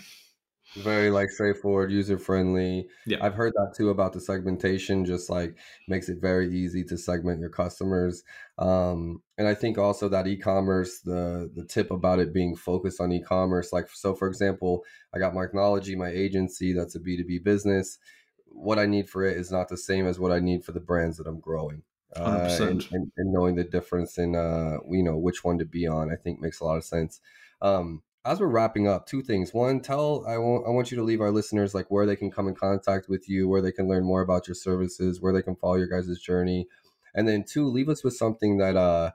[0.82, 3.18] very like straightforward user friendly yeah.
[3.20, 5.56] I've heard that too about the segmentation just like
[5.88, 8.22] makes it very easy to segment your customers.
[8.58, 13.12] Um and i think also that e-commerce the the tip about it being focused on
[13.12, 14.82] e-commerce like so for example
[15.14, 17.98] i got marknology my agency that's a b2b business.
[18.46, 20.80] What i need for it is not the same as what i need for the
[20.80, 21.82] brands that i'm growing.
[22.14, 25.86] Uh, and, and, and, knowing the difference in uh you know which one to be
[25.86, 27.20] on i think makes a lot of sense.
[27.60, 29.54] Um as we're wrapping up, two things.
[29.54, 32.30] One, tell I want I want you to leave our listeners like where they can
[32.30, 35.42] come in contact with you, where they can learn more about your services, where they
[35.42, 36.66] can follow your guys' journey.
[37.14, 39.12] And then two, leave us with something that uh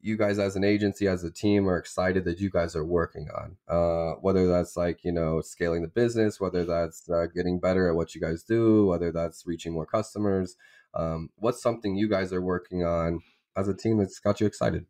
[0.00, 3.28] you guys as an agency, as a team are excited that you guys are working
[3.34, 3.56] on.
[3.66, 7.96] Uh, whether that's like, you know, scaling the business, whether that's uh, getting better at
[7.96, 10.56] what you guys do, whether that's reaching more customers.
[10.94, 13.20] Um, what's something you guys are working on
[13.56, 14.86] as a team that's got you excited?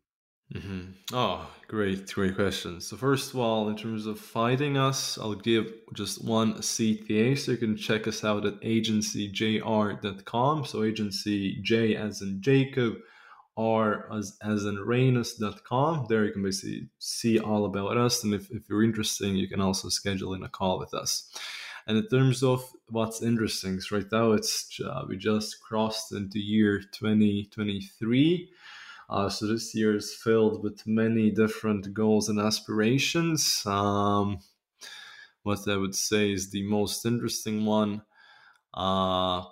[0.53, 0.91] Mm-hmm.
[1.13, 2.79] Oh, great, great question.
[2.79, 7.51] So first of all, in terms of finding us, I'll give just one CTA, so
[7.51, 10.65] you can check us out at agencyjr.com.
[10.65, 12.95] So agency J as in Jacob,
[13.57, 16.05] R as, as in Rhenus.com.
[16.07, 18.23] There you can basically see all about us.
[18.23, 21.29] And if, if you're interested, you can also schedule in a call with us.
[21.87, 26.39] And in terms of what's interesting, so right now it's uh, we just crossed into
[26.39, 28.49] year 2023
[29.09, 33.65] uh, so this year is filled with many different goals and aspirations.
[33.65, 34.39] Um,
[35.43, 38.03] what I would say is the most interesting one.
[38.73, 39.45] Uh,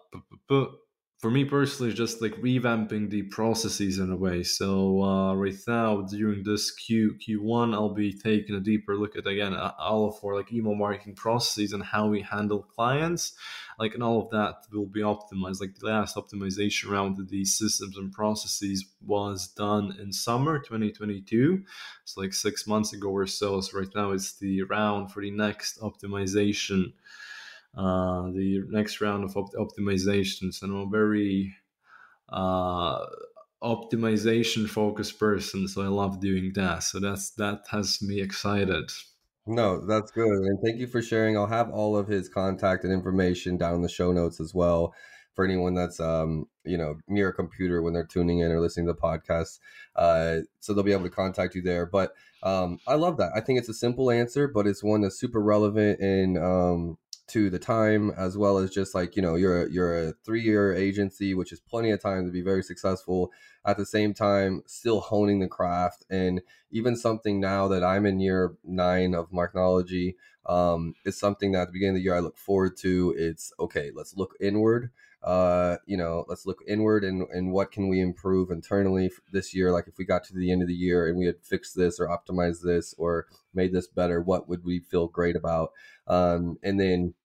[1.18, 4.44] for me personally, just like revamping the processes in a way.
[4.44, 9.26] So uh, right now, during this Q Q1, I'll be taking a deeper look at
[9.26, 13.34] again all of our like email marketing processes and how we handle clients,
[13.80, 15.62] like and all of that will be optimized.
[15.62, 21.64] Like the last optimization round of these systems and processes was done in summer 2022,
[22.04, 23.62] so like six months ago or so.
[23.62, 26.92] So right now, it's the round for the next optimization
[27.76, 30.62] uh, the next round of op- optimizations.
[30.62, 31.56] And I'm a very
[32.30, 33.06] uh,
[33.64, 36.84] optimization focused person, so I love doing that.
[36.84, 38.92] So that's that has me excited.
[39.48, 40.26] No, that's good.
[40.26, 41.38] And thank you for sharing.
[41.38, 44.94] I'll have all of his contact and information down in the show notes as well
[45.36, 48.88] for anyone that's um, you know, near a computer when they're tuning in or listening
[48.88, 49.60] to the podcast.
[49.96, 51.86] Uh, so they'll be able to contact you there.
[51.86, 53.32] But um, I love that.
[53.36, 56.98] I think it's a simple answer, but it's one that's super relevant and um,
[57.28, 60.42] to the time as well as just like you know you're a, you're a three
[60.42, 63.32] year agency which is plenty of time to be very successful.
[63.66, 68.20] At the same time still honing the craft and even something now that i'm in
[68.20, 70.16] year nine of marknology
[70.46, 73.16] um, is something that at the beginning of the year i look forward to.
[73.18, 74.92] It's okay let's look inward
[75.26, 79.72] uh, you know, let's look inward and, and what can we improve internally this year?
[79.72, 82.00] Like if we got to the end of the year and we had fixed this
[82.00, 85.72] or optimized this or made this better, what would we feel great about?
[86.08, 87.16] Um, and then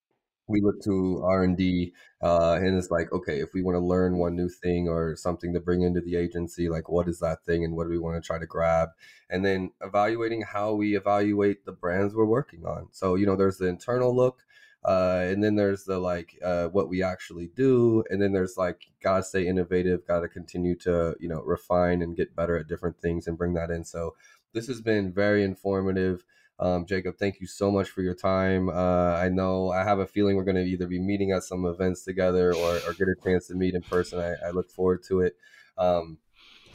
[0.51, 1.93] we look to R and D,
[2.23, 5.53] uh, and it's like, okay, if we want to learn one new thing or something
[5.55, 8.23] to bring into the agency, like what is that thing, and what do we want
[8.23, 8.89] to try to grab,
[9.31, 12.89] and then evaluating how we evaluate the brands we're working on.
[12.91, 14.43] So you know, there's the internal look,
[14.85, 18.87] uh, and then there's the like uh, what we actually do, and then there's like
[19.03, 23.27] gotta stay innovative, gotta continue to you know refine and get better at different things
[23.27, 23.85] and bring that in.
[23.85, 24.15] So
[24.53, 26.25] this has been very informative.
[26.59, 28.69] Um, Jacob, thank you so much for your time.
[28.69, 31.65] Uh, I know I have a feeling we're going to either be meeting at some
[31.65, 34.19] events together or, or, get a chance to meet in person.
[34.19, 35.37] I, I look forward to it.
[35.79, 36.19] Um,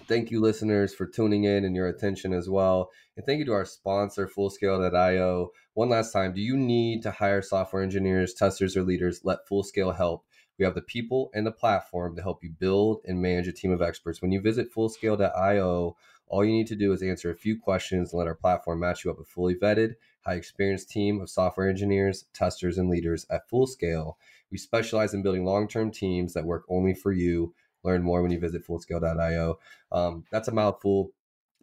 [0.07, 2.91] thank you, listeners, for tuning in and your attention as well.
[3.15, 5.51] And thank you to our sponsor, Fullscale.io.
[5.73, 9.21] One last time, do you need to hire software engineers, testers, or leaders?
[9.23, 10.25] Let Fullscale help.
[10.57, 13.71] We have the people and the platform to help you build and manage a team
[13.71, 14.21] of experts.
[14.21, 15.95] When you visit Fullscale.io,
[16.27, 19.03] all you need to do is answer a few questions and let our platform match
[19.03, 23.25] you up with a fully vetted, high experienced team of software engineers, testers, and leaders
[23.29, 24.15] at Fullscale.
[24.49, 27.53] We specialize in building long term teams that work only for you.
[27.85, 29.59] Learn more when you visit fullscale.io.
[29.91, 31.11] Um, that's a mouthful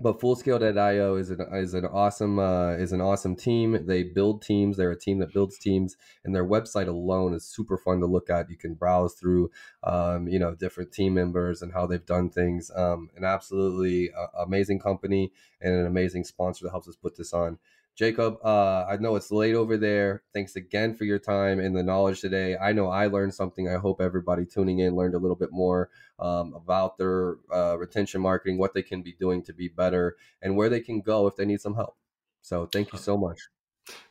[0.03, 3.87] but fullscale.io is an is an awesome uh, is an awesome team.
[3.87, 4.77] They build teams.
[4.77, 8.29] They're a team that builds teams, and their website alone is super fun to look
[8.29, 8.51] at.
[8.51, 9.51] You can browse through,
[9.85, 12.71] um, you know, different team members and how they've done things.
[12.75, 17.33] Um, an absolutely uh, amazing company and an amazing sponsor that helps us put this
[17.33, 17.59] on.
[17.95, 20.23] Jacob, uh, I know it's late over there.
[20.33, 22.57] Thanks again for your time and the knowledge today.
[22.57, 23.69] I know I learned something.
[23.69, 28.23] I hope everybody tuning in learned a little bit more um, about their uh, retention
[28.23, 31.37] marketing, what they can be doing to be better, and where they can go if
[31.37, 31.97] they need some help.
[32.41, 33.41] So, thank you so much.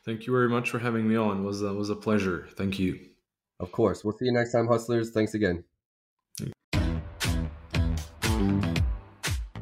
[0.04, 1.40] Thank you very much for having me on.
[1.40, 2.48] It was a, was a pleasure.
[2.56, 3.00] Thank you.
[3.58, 4.04] Of course.
[4.04, 5.10] We'll see you next time, hustlers.
[5.10, 5.64] Thanks again.